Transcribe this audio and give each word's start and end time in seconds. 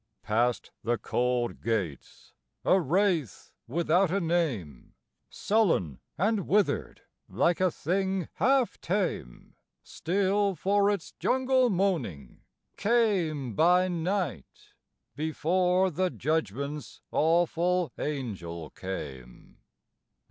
PAST 0.23 0.71
the 0.83 0.97
cold 0.97 1.61
gates, 1.61 2.33
a 2.65 2.79
wraith 2.81 3.51
without 3.67 4.09
a 4.09 4.19
name, 4.19 4.95
Sullen 5.29 5.99
and 6.17 6.47
withered, 6.47 7.03
like 7.29 7.61
a 7.61 7.69
thing 7.69 8.27
half 8.37 8.81
tame 8.81 9.53
Still 9.83 10.55
for 10.55 10.89
its 10.89 11.11
jungle 11.19 11.69
moaning, 11.69 12.41
came 12.77 13.53
by 13.53 13.87
night, 13.89 14.73
Before 15.15 15.91
the 15.91 16.09
Judgment's 16.09 17.01
awful 17.11 17.91
Angel 17.99 18.71
came. 18.71 19.59